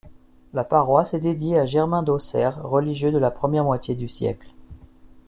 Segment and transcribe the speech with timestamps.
[0.55, 4.49] La paroisse est dédiée à Germain d'Auxerre, religieux de la première moitié du siècle.